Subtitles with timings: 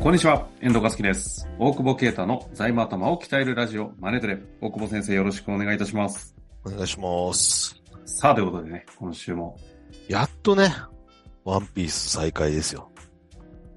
[0.00, 1.48] こんにちは、遠藤和樹です。
[1.58, 4.38] 大久保啓太の財務頭を鍛えるラジオ、マネトレ。
[4.60, 6.34] 大久保先生よろしくお願いいたします。
[6.64, 7.74] お願いします。
[8.06, 9.58] さあ、ということでね、今週も。
[10.08, 10.72] やっとね、
[11.44, 12.90] ワンピース再開ですよ。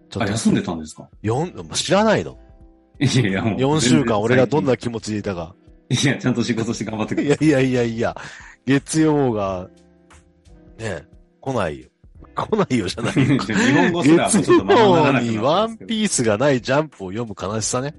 [0.10, 1.10] ちあ、休んでたんですか？
[1.22, 2.38] 四知らないの
[3.00, 3.60] いやいや、もう。
[3.60, 4.72] ?4 週間俺がどんな。
[4.72, 5.56] な気持ちでいたか。
[5.90, 7.50] いや、ちゃんと仕事して頑張ってくいださい。
[7.50, 8.16] やいやいやいや、
[8.66, 9.68] 月曜が、
[10.78, 11.04] ね、
[11.42, 11.90] 来ないよ。
[12.36, 13.38] 来ないよじゃないよ。
[13.44, 17.96] 日本語すらちょっ月とままなら曜なくなってにワンーピースがないジャンプを読む悲しさね。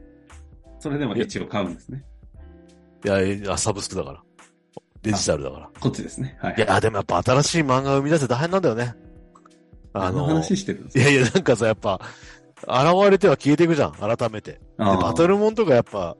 [0.80, 0.84] ス。
[0.84, 2.04] それでも一応買うんですね。
[3.04, 4.22] いやいや、サブスクだから。
[5.02, 5.70] デジタルだから。
[5.80, 6.36] こっちですね。
[6.40, 6.54] はい。
[6.56, 8.94] いや、でもやっぱ新しい漫画を生み出せ大変なんだよね。
[9.92, 12.00] あの、話してるいやいや、なんかさ、やっぱ、
[12.62, 14.60] 現れては消えていくじゃん、改めて。
[14.78, 16.16] バトルモンとかやっぱ、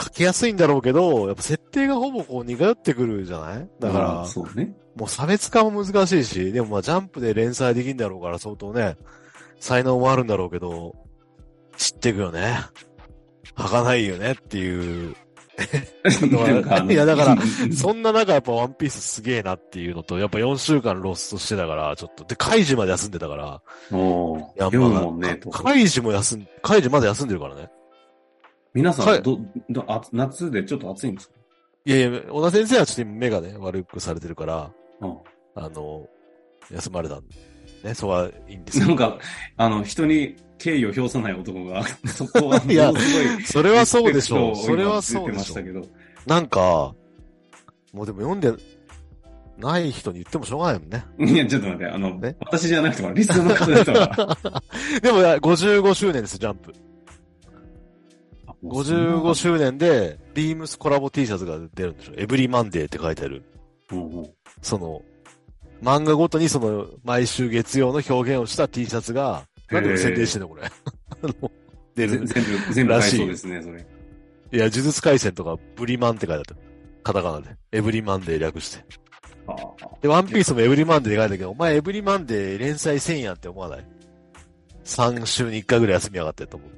[0.00, 3.68] 書きやすいんだろうけど、やっぱ設定がほぼこう似通ってくるじゃない？
[3.80, 4.76] だかあーら、そうね。
[4.96, 8.96] もう差別化も難しいし、でもまあジャンプで連載できるんだろうから相当ね、
[9.60, 10.94] 才能もあるんだろうけど、
[11.76, 12.58] 知っていくよね。
[13.54, 15.14] はかないよねっていう。
[16.90, 17.36] いやだから
[17.74, 23.62] そんな中やっぱワンピースすげえなっていうのと、やっぱ4週間ロストしてたから、ちょっと、で、カイジまで休んでたから、
[23.92, 25.48] おや、読むまあもんね、と。
[25.50, 27.70] カイジも休ん、カイジまだ休んでるからね。
[28.76, 31.34] 皆さん、はいど、ど、あ夏でちょっと暑いんですか？
[31.86, 35.16] いやいや、小田先生はちょっと今目がね、悪くされてるから、うん
[35.54, 36.06] あの、
[36.70, 37.24] 休まれたん
[37.82, 38.88] ね、そこはいいんですよ。
[38.88, 39.18] なんか、
[39.56, 44.56] あの、人に敬意を表さない男が、 そこは、いやものすごい、それはそうでしょう。
[44.56, 45.60] それはそうでしょう。
[45.62, 45.88] 今出てましたけど。
[46.26, 46.94] なんか、
[47.94, 48.52] もうでも読んで
[49.56, 51.04] ない人に言ってもしょうがないもんね。
[51.32, 54.60] いや、ちょっと待って、あのえ、私じゃなくても、リスナーの方ですから。
[55.00, 56.74] でも、55周年です、ジャンプ。
[58.64, 62.12] 55周年で、ビームスコラボ T シャツが出るんでしょ。
[62.16, 63.42] エブリマンデーって書いてある。
[64.62, 65.02] その、
[65.82, 70.62] 漫画ごとにその、毎週月曜の表現をした T シャツが、なんで宣伝してんのこれ。
[71.94, 72.26] 出る。
[72.26, 73.80] 全全部、全部買えそうですね、それ。
[73.80, 76.54] いや、呪術回戦とか、ブリマンって書いてあった。
[77.02, 77.56] カタカナで。
[77.72, 78.84] every Monday 略して。
[80.00, 83.84] で、ワンピースも every Monday で書いてあるけど、お前 every Monday 連載せんやんって思わない
[84.84, 86.70] ?3 週に1回ぐらい休みやがってと思う。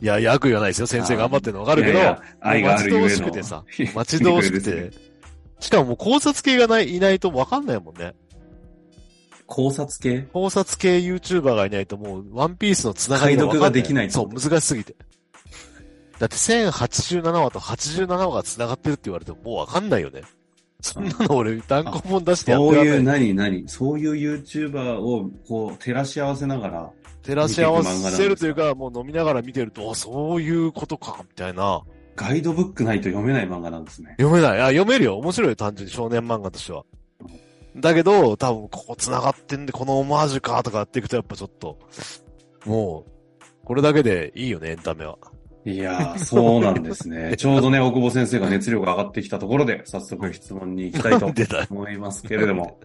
[0.00, 0.86] いや、いや悪意はないですよ。
[0.86, 3.04] 先生頑張ってるのわかるけど、いやいや愛があるゆえの。
[3.06, 3.64] 待ち遠しくてさ
[3.94, 4.92] 待ち遠しくて。
[5.58, 8.14] しかももう考察系がない、いないとわかんないもんね。
[9.46, 10.22] 考察系？
[10.32, 14.96] 考察系 YouTuber がいないともう、ワンピースのつながりが解読ができないそう、難しすぎて。
[16.18, 20.22] だって1087話と87話が繋がってるって言われてももうわかんないよね。
[20.80, 23.20] そんなの俺単行本出してやってそういう、らんない。
[23.20, 26.90] 何、何、そういう YouTuber を、こう、照らし合わせながら、
[27.26, 31.82] 照らし合わせるというか、もう飲みながら見てると、あそういうことか、みたいな。
[32.14, 34.14] ガイドブックないと読めない漫画なんですね。
[34.18, 34.60] 読めない。
[34.60, 35.18] あ、読めるよ。
[35.18, 36.84] 面白いよ、単純に少年漫画としては。
[37.76, 41.78] だけど、多分ここ繋がってんで、このオマージュかとかやっていくとやっぱちょっと、
[42.64, 45.18] もう、これだけでいいよね、エンタメは。
[45.64, 47.34] いやー、そうなんですね。
[47.36, 51.26] ちょうどね、大久保先生が熱量が上がってきたところで、早速質問に行きたいと。
[51.70, 52.78] 思いますけれども、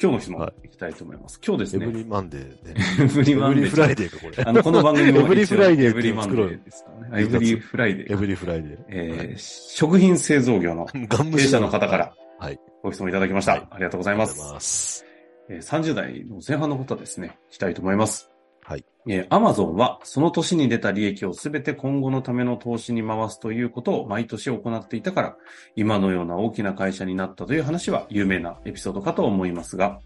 [0.00, 1.40] 今日の質問行きたいと思います。
[1.44, 2.28] 今日ですね、 every Monday ね。
[2.28, 4.44] every えー Monday every Friday か、これ。
[4.44, 7.08] あの、この番組も every Friday every Monday ですからね。
[7.12, 12.60] あ every Friday。every Friday えー、食品製造業の経営者の方から、はい。
[12.82, 13.52] ご質問いただきました。
[13.52, 14.54] はいありがとうございますありがとうござい。
[14.54, 15.04] ます。
[15.48, 18.35] えー30代の前半の方ですね、したいと思います。
[19.06, 19.16] はい。
[19.16, 25.36] えー、Amazon はその年に出た利益をすべて今後のための投資に回すということを毎年行っていたから、
[25.76, 30.00] 今のような大きな会社になったという話は有名なエピソードかと思いますが、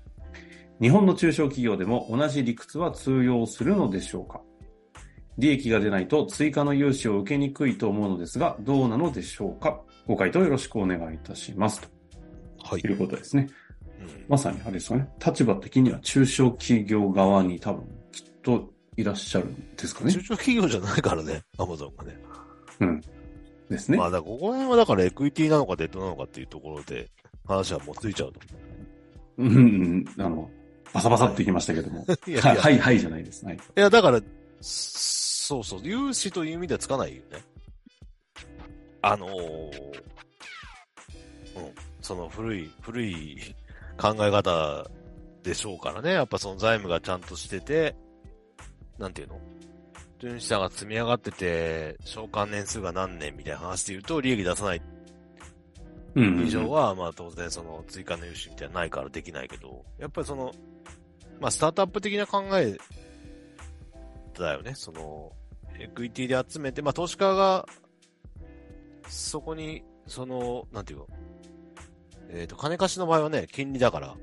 [0.80, 4.40] 日本の中小企業でも同じ理屈は通用するのでしょうか？
[5.38, 9.80] 利益が出ないと追加の融資を受けにくいと思うのですが、どうなのでしょうか？
[10.06, 11.90] ご回答よろしくお願いいたします。
[12.62, 12.88] はいと。
[12.88, 13.48] いうことですね。
[14.02, 15.08] うんまさにあれですかね。
[15.24, 20.20] 立場的には中小企業側に多分きっといらっしゃるんですかね中。
[20.20, 22.18] 小企業じゃないからね、アマゾンがね。
[22.80, 23.00] うん。
[23.68, 23.98] ですね。
[23.98, 27.08] まあ、ここら辺はだからエクイティなのかデッドなのかっていうところで、
[27.46, 28.40] 話はもうついちゃうと。
[29.38, 30.04] うんうん。
[30.18, 30.50] あの、
[30.92, 32.04] バサバサってきましたけども。
[32.26, 33.44] いやはい、はい、はいじゃないです。
[33.44, 33.56] はい。
[33.56, 34.20] いや、だから、
[34.60, 37.42] そうそう、融資という意味ではつかないよね。
[39.02, 40.02] あのー
[41.56, 41.72] うん、
[42.02, 43.38] その古い、古い
[43.96, 44.86] 考え方
[45.42, 46.12] でしょうからね。
[46.12, 47.94] やっぱその財務がちゃんとしてて、
[49.00, 49.40] なんていうの？
[50.20, 54.82] 純資産が積み上がってて、償還年数が何年みたいな話で言うと、利益出さない
[56.14, 56.46] うん。
[56.46, 60.52] 以上は、まあ当然その追加の融資みたいなのないからできないけど、やっぱりその、
[61.40, 62.76] まあスタートアップ的な考え
[64.38, 64.74] だよね。
[64.74, 65.32] その、
[65.78, 67.66] エクイティで集めて、まあ投資家が、
[69.08, 71.06] そこに、その、なんていうの、
[72.28, 74.16] えっ、と、金貸しの場合はね、金利だから、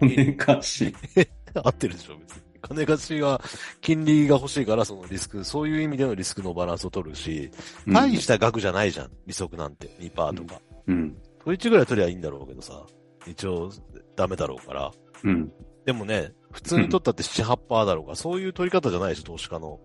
[0.00, 0.94] 金貸し。
[1.54, 2.47] 合ってるでしょ、別に。
[2.62, 3.40] 金貸しは
[3.80, 7.50] 金利が欲しいから、そのリスク、そういう意味でのリスクのバランスを取るし、
[7.86, 9.88] 大した額じゃないじゃん、利息なんて。
[10.00, 10.60] 2%とか。
[10.86, 11.16] うん。
[11.44, 12.84] 取り1ぐらい取りゃいいんだろうけどさ。
[13.26, 13.70] 一応、
[14.16, 14.90] ダメだろうから。
[15.24, 15.52] うん。
[15.84, 19.80] でもね、普通に取ったって7、8%だろうから、そういう取り方じゃないでしょ、投資家の。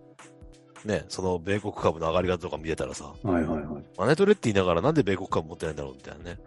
[0.84, 3.84] ね、その米国株の上がり方とか見てたらさ、はいはいはい。
[3.96, 6.38] マネトレって言いながらなんで米国株持ってないんだろうみたいなね。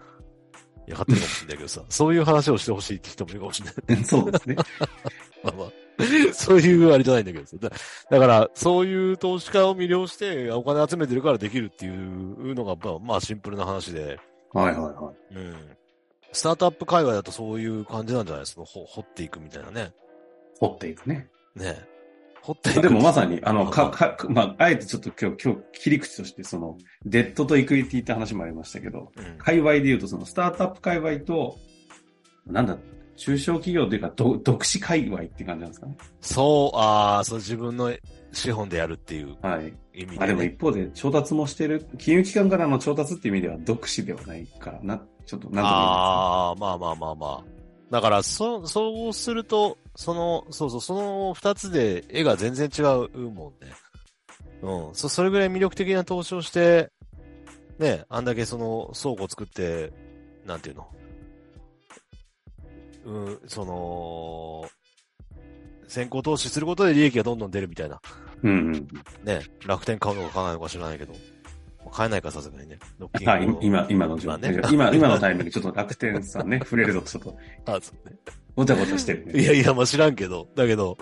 [0.88, 4.04] いや、勝手にかもしれないけどさ、そういう話をしてほしいって人もいるかもしれない。
[4.06, 4.56] そうですね。
[5.44, 5.72] まあまあ、
[6.34, 7.58] そういうあれじゃないんだけどさ。
[7.60, 7.70] だ
[8.10, 14.20] だから、そういう投資家を魅了して、お金集めてるからできるっていうのが、まあまあシンプルな話で、
[14.54, 15.36] はいはいはい。
[15.36, 15.56] うん。
[16.32, 18.44] スタートアップ界隈だとそういう感じなんじゃない？
[18.44, 18.64] ですか。
[18.66, 19.92] ほ掘っていくみたいなね。
[20.60, 21.30] 掘っていくね。
[21.56, 21.86] ね
[22.42, 22.82] 掘っていく。
[22.82, 31.58] でもまさに、あの、か、か、まあ、あえてちょっと今日、今日、切り口として、その、デッドとイクイティって話もありましたけど、うん、界隈で言うと、その、スタートアップ界隈と、
[32.46, 32.78] なんだ、
[33.18, 35.98] 中小企業というか、ど独資界隈って感じなんですかね？
[36.22, 37.92] そう、ああ、そう自分の
[38.32, 39.74] 資本でやるっていうはい。
[39.94, 40.18] 意味で、ね。
[40.18, 47.44] まあでも一方で、調達もしてる、金融機関からの調達っていう意味では、独資ではないから、な、ちょっと、なんとも言えないああ、まあまあまあまあ。
[47.90, 53.74] だから、そ、そうすると、その、そうそう、その二つで絵が全然違うもんね。
[54.62, 54.96] うん。
[54.96, 56.92] そ、それぐらい魅力的な投資をして、
[57.80, 59.92] ね、あんだけその倉庫作って、
[60.46, 60.88] なんていうの？
[63.06, 64.70] うん、その、
[65.88, 68.02] 先行投資することで利益がどんどん出るみたいな。
[68.44, 68.74] うんうん。
[69.24, 71.14] ね、楽天買うのか買わないのか知らないけど。
[71.92, 72.78] 買えないかさすがにね。
[73.26, 74.74] はい、今、今の状まあね況。
[74.74, 78.18] 今、今のタイミング、ちょっと楽天さんね、 触れるとちょっと、あ、そうね。
[78.56, 79.42] ごちゃごちゃしてるね。
[79.42, 80.48] いやいや、まあ知らんけど。
[80.56, 80.98] だけど、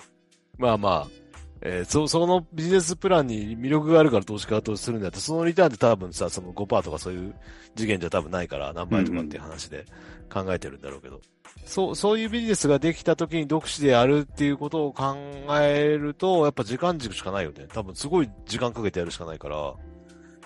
[0.58, 1.25] まあまあ、
[1.68, 7.34] えーそ、そのビジネスプランに魅力があるから投資家が投資するんだって、そのリターンって多分さ、その5%とかそういう
[7.76, 9.84] 次元じゃ多分ないから、何倍とかっていう話で
[10.32, 11.20] 考えてるんだろうけど。
[11.66, 15.16] そう、そういうビジネスができた時に独自でやるっていうことを考
[15.60, 17.66] えると、やっぱ時間軸しかないよね。
[17.74, 19.56] 多分すごい時間かけてやるしかないから、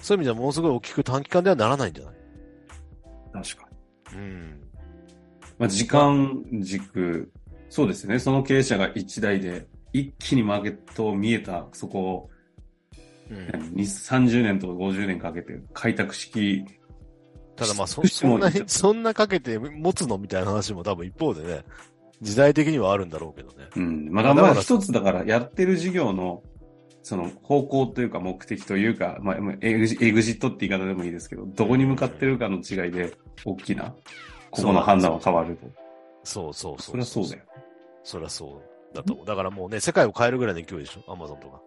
[0.01, 2.15] そういう意味ではものすごい大きく短期間ではならないんじゃない？
[3.33, 3.67] 確か
[4.13, 4.17] に。
[4.17, 4.61] うん。
[5.57, 7.29] まあ、時間軸、
[7.69, 8.19] そうですよね。
[8.19, 12.29] その経営者が一台で、一気にマーケットを見えた、そこを、
[13.29, 13.47] うん。
[13.51, 16.65] 何？30年とか50年かけて開拓式、
[17.59, 21.65] ただまあそ、しそんなに、そんなかけて持つのみたいな話も多分一方でね、
[22.21, 23.67] 時代的にはあるんだろうけどね。
[23.75, 24.09] うん。
[24.11, 26.41] まだまだ一つだから、やってる事業の、
[27.01, 33.13] その方向というか目的というか、まあ、まあエグジエグジットって言い方でもいいですけど、どこに向かってるかの違いで、
[33.43, 33.93] 大きな、
[34.51, 35.67] ここの判断は変わると。
[36.23, 36.91] そうそうそう。
[36.91, 37.43] そりゃそうだよ。
[38.03, 39.25] そりゃそうだと思う。
[39.25, 41.11] だからもうね、世界を変えるぐらいの勢いでしょ？
[41.11, 41.61] アマゾンとか。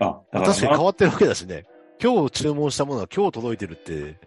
[0.00, 1.64] あ、だ確かにまあ変わってるわけだしね。
[2.02, 4.18] 今日注文したものは今日届いてるって、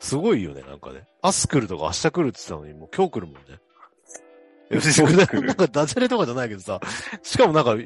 [0.00, 1.06] すごいよね、なんかね。
[1.22, 3.40] 明日来るとか明日来るって言ってたのに、もう今日来るもんね。
[5.46, 6.80] なんかダジャレとかじゃないけどさ、
[7.22, 7.76] しかもなんか、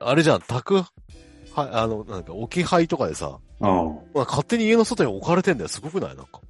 [0.00, 0.84] あれじゃん、宅、は、
[1.54, 3.66] あの、なんか置き配とかでさ、あ
[4.14, 5.68] まあ勝手に家の外に置かれてんだよ。
[5.68, 6.16] すごくない？
[6.16, 6.40] なんか。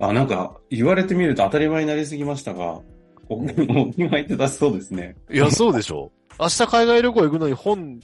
[0.00, 2.80] あ、なんか、言われてみると当たり前になりすぎましたが、
[3.28, 5.16] おお今って出しそうですね。
[5.30, 6.10] いや、そうでしょ。
[6.40, 8.00] 明日海外旅行行くのに本、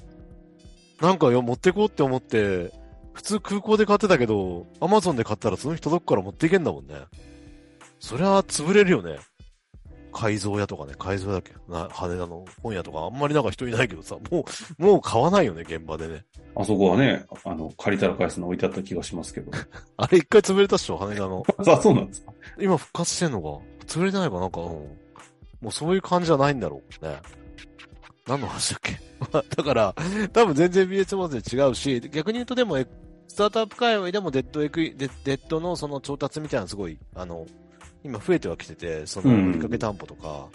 [1.01, 2.73] なんかよ、持ってこうって思って、
[3.13, 6.95] 普通空港で買ってたけど、アマゾンで買ったらその日届くから持っていけんだもんね。
[8.01, 9.19] そりゃ潰れるよね。
[10.13, 14.45] 改造屋とかね、改造屋だっけな、羽田の本屋とかあんまりなんか人いないけどさ、も
[14.79, 16.25] う、もう買わないよね、現場でね。
[16.57, 19.51] あそこはね、あの、借りたら返すの置いてあった気がしますけど。
[19.97, 21.43] あれ一回潰れたっしょ、羽田の。
[21.59, 22.33] あ、そうなんですか。
[22.61, 23.49] 今復活してんのか
[23.87, 24.89] 潰れてないかなんか、うん。
[25.65, 27.17] もうそういう感じじゃないんだろうね。
[28.29, 28.99] 何の話だっけ？
[29.57, 29.95] だから、
[30.33, 32.87] 多分全然ビジネスモデル違うし、逆に言うとでも、え
[33.29, 37.47] スタートアップ界隈でもデットエクイ、デデットのその調達みたいなのすごい、あの、
[38.03, 40.49] 今増えてはきてて、そのうん売りかけ担保とか、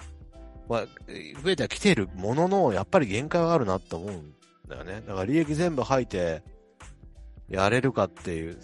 [0.69, 4.33] まあ、え増えてはきているものの、やっぱり限界はあるなって思うん
[4.67, 5.01] だよね。
[5.07, 6.43] だから利益全部吐いて、
[7.49, 8.59] やれるかっていう、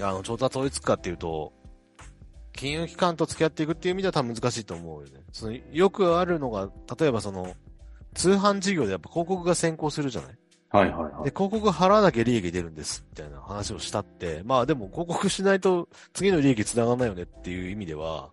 [0.00, 1.52] あの、調達追いつくかっていうと、
[2.52, 5.20] 金融機関と付き合っていくっていう意味では多分難しいと思うよね。
[5.32, 7.54] その、よくあるのが、例えばその、
[8.14, 10.36] 通販事業でやっぱ広告が先行するじゃない？
[10.70, 11.30] はいはいはいで、。
[11.36, 18.30] 広告払わなきゃ利益出るんです、みたいな話をしたって、まあでも広告しないと次の利益繋がんないよねっていう意味では、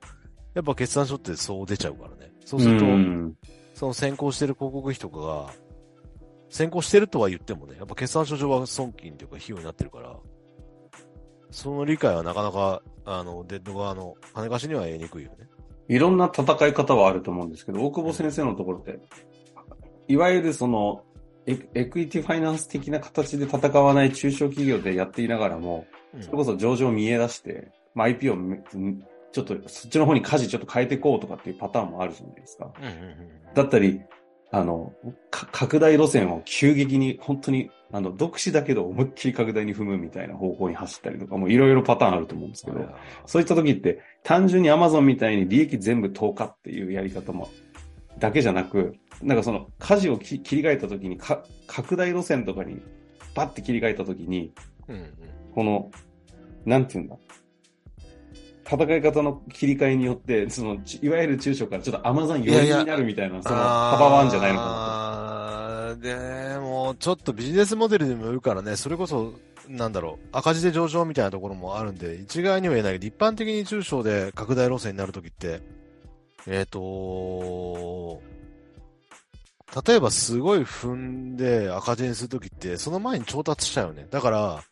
[0.53, 2.31] やっぱ決算書ってそう出ちゃうからね。
[2.45, 3.35] そうすると、ん
[3.73, 5.53] その先行してる広告費とかが、
[6.49, 10.17] 先行してるとは言ってもね、やっぱ決算書上は損金というか費用になってるから、
[11.51, 15.47] その理解はなかなか、あの、デット側の金貸しには得にくいよね。
[15.87, 18.99] いろんな戦い方はあると思うんですけど、大久保先生のところで、
[20.07, 21.03] いわゆるその、
[21.47, 28.35] エエクイティファイナンス的な形で戦わない中小企業でやっていながらも、うんそれこそ上場見え出して、まあ、IP を
[29.31, 32.71] ちょっとそっちの方に舵ちょっと変えていこうとかっていうパターンもあるじゃないですか。
[33.53, 34.01] だったり、
[34.51, 34.93] あの、
[35.29, 42.79] か拡大路線を急激に、本当に、あの、独自だけど思いっきり拡大に踏むみたいな方向に走ったりとか、もういろいろパターンあると思うんですけど、
[43.25, 47.49] そういった時って、単純に Amazon みたいに利益全部投下っていうやり方も、
[48.17, 52.81] だけじゃなく、なんかその、舵をき切り替えた時にか、拡大路線とかに、
[53.35, 54.51] バッて切り替えた時に、
[54.87, 55.13] うんうん。
[55.53, 55.91] この、
[56.65, 57.15] なんていうんだ。
[58.69, 64.71] 戦い方の切り替えによって、その、ちいわゆる中小からちょっと Amazon 寄りになるみたいな、その幅はあるんじゃないのかな
[65.91, 69.33] あーでも、ちょっとビジネスモデルにもよるからね、それこそ、
[69.67, 75.61] なんだろう、赤字で上場みたいなところもあるんで、一概には言えないけど、一般的に中小で拡大路線になるときって、
[76.47, 78.21] えっ、と
[79.85, 84.07] 例えばすごい踏んで赤字にするときって、その前に調達しちゃうよね。
[84.09, 84.63] だから、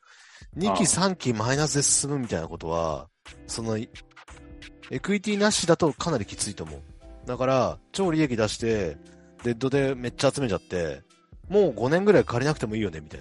[0.57, 3.07] 2期あ3期マイナスで進むみたいなことは、
[3.47, 6.81] その、エクイティなしだとかなりきついと思う。
[7.25, 8.97] だから、超利益出して、
[9.43, 11.01] デッドでめっちゃ集めちゃって、
[11.49, 13.19] もう5年ぐらい借りなくてもいいよね、みたい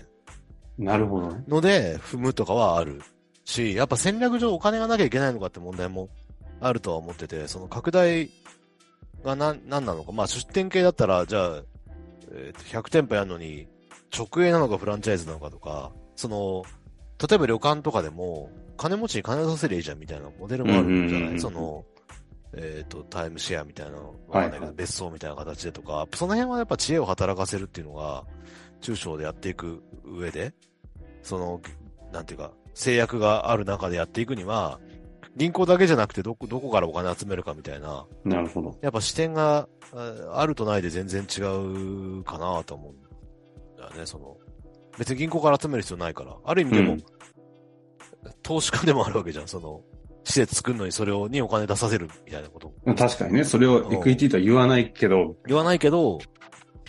[0.78, 0.92] な。
[0.92, 1.44] なるほどね。
[1.48, 3.02] ので、踏むとかはある
[3.44, 6.08] し、やっぱ戦略上お金がなきゃいけないのかって問題も
[6.60, 8.30] あるとは思ってて、その拡大
[9.25, 10.12] が何、何なのか。
[10.12, 11.62] まあ出店系だったら、じゃあ、
[12.32, 13.68] えーと100店舗やるのに、
[14.16, 16.64] 直営なのかフランチャイズなのかとか、その、
[17.28, 21.85] 例えば旅館とかでも、金持ちに金出させりゃいいじゃんみたいなモデルもあるんじゃうんうんうんうんないその、
[22.54, 28.25] えっ、と、タイムシェアみたいなの、わかんないけど、はいはい別荘みたいな形でとか、その辺はやっぱ知恵を働かせるっていうのが、
[28.80, 30.54] 中小でやっていく上で、
[31.23, 31.61] その、
[32.12, 34.80] なんていうか、制約がある中でやっていくには、
[35.37, 38.78] 銀行だけじゃなくてどこ、どこからお金集めるかみたいな、なるほど。
[38.80, 41.40] やっぱ視点がああるとないで全然違
[42.21, 44.37] うかなと思うんだよね、その。
[44.99, 46.37] 別に銀行から集める必要ないから。
[46.42, 47.15] ある意味でも、うん
[48.42, 49.83] 投資家でもあるわけじゃん、その、
[50.25, 52.73] 施設作るのにそれをにお金出させるみたいなこと。
[52.95, 56.18] 確かにね、それをエクイティとは言わないけど、言わないけど、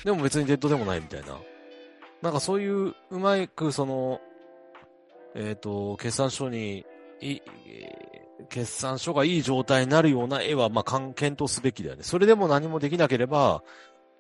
[0.04, 1.38] でも別にデッドでもないみたいな。
[2.22, 4.20] なんかそういう、うまくその、
[5.36, 6.86] えっ、と、決算書に、
[7.22, 8.18] い、えー
[8.50, 12.04] 決算書がいい状態になるような絵は、まあ、検討すべきだよね。
[12.04, 13.64] それでも何もできなければ、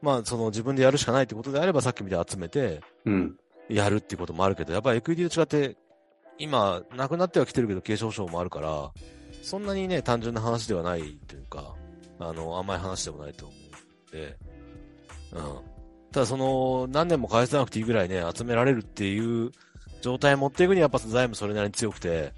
[0.01, 3.35] まあ、その自分でやるしかないってことであれば、さっきみたいに集めて、うん。
[3.69, 5.77] やるっていうこともあるけど、やっぱりエクイティと違って、
[6.39, 8.91] 今、なくなってはきてるけど、継承証もあるから、
[9.41, 11.75] そんなにね、単純な話ではないというか、
[12.19, 14.37] あの、甘い話でもないと思うんで、
[15.33, 15.41] うん。
[16.11, 19.51] ただその、何年も返さなくていいぐらいね、集められるっていう
[20.01, 22.33] 状態に持っていくには、やっぱ財務それなりに強くて、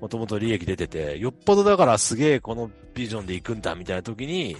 [0.00, 4.56] もともと利益出てて、よっぽどだからすげえこのビジョンで行くんだみたいな時に、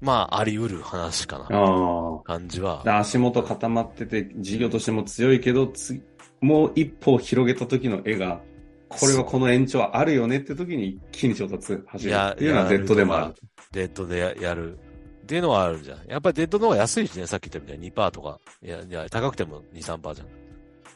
[0.00, 2.82] まあ、あり得る話かな、あ感じは。
[2.86, 2.98] あ。
[2.98, 6.00] 足元固まってて、事業としても強いけど、つ
[6.40, 8.40] もう一歩広げた時の絵が、
[8.88, 13.34] これはこの延長はあるよねって時に一気に調達走るっていうのはやデットでもある。
[13.72, 14.78] デットでややる。
[14.78, 16.06] っていうのはあるじゃん。
[16.08, 18.38] やっぱりデットの方が安いしね、さっき言ったみたいに2%とか。
[18.62, 20.28] いや、いや、高くても2、3%じゃん。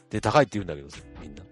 [0.09, 1.43] で、高いって言うんだけどさ、みんな。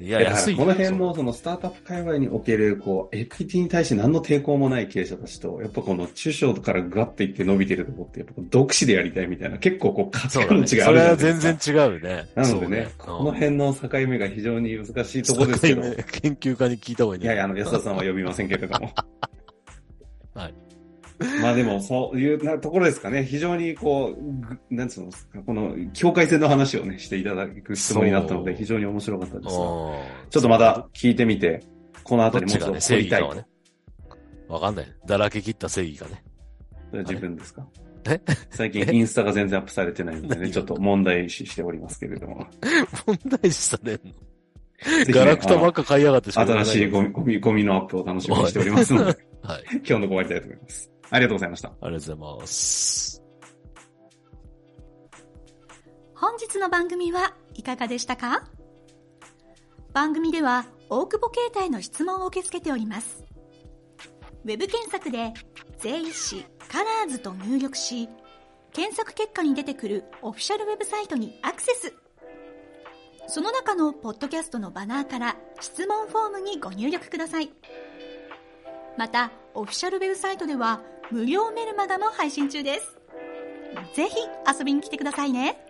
[0.00, 10.38] いや、安いよこの辺もそのスタートアップ界隈における、こう、エクイティに対して何の抵抗もない経営者たちと、やっぱこの中小からグワッていって伸びてるとこって、やっぱ独自でやりたいみたいな、結構こう価値。
[10.46, 11.16] 観の違いそれは。
[11.16, 12.28] 全然違うね。
[12.34, 15.82] なのでそうね、この辺の境目が非常に難しいところですけど、
[16.22, 17.26] 研究家に聞いた方がいいね。
[17.26, 18.92] いやいや、あの、安田さんは呼びませんけれども。
[20.34, 20.63] はい。
[21.40, 23.24] まあでも、そういうなところですかね。
[23.24, 29.94] 非常にこう、ぐなんつうのですか、この境界線の話をね、していただく質問になったので、非常に面白かったですちょ
[30.38, 31.62] っとまた聞いてみて、
[32.02, 33.26] このあたりもうちょっと掘りたいと。
[33.26, 33.46] 正義かはね。
[34.48, 34.86] わかんない。
[35.06, 36.22] だらけ切った正義がね。
[36.90, 37.66] そ自分ですか？
[38.06, 38.20] え？
[38.50, 42.46] 最近インスタが全然アップされてないのでね、ちょっと問題視しておりますけれども。
[43.06, 44.10] 問題視されんの？
[44.10, 44.14] ね
[45.08, 49.64] ガラクタばっか買いやがってし新しいゴミ、ゴミ、ゴミのアップを楽しみにしておりますので、はい。
[49.80, 50.90] 今日のご終わりたいと思います。
[51.14, 51.68] ありがとうございました。
[51.68, 53.22] ありがとうございます。
[56.16, 58.48] 本日の番組はいかがでしたか？
[59.92, 63.24] 番組では大久保携帯の質問を受け付けております。
[64.44, 65.32] ウェブ検索で
[65.78, 68.08] 税理士カラーズと入力し、
[68.72, 71.94] 検索結果に出てくるオフィシャルウェブサイトにアクセス。
[73.28, 77.52] その中のポッドキャストのバナーから質問フォームにご入力ください。
[78.98, 80.80] また、オフィシャルウェブサイトでは
[81.10, 82.98] 無料メルマガも配信中です。
[83.94, 84.16] ぜひ
[84.58, 85.63] 遊びに来てくださいね。